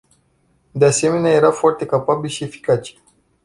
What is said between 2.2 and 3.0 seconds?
și eficace.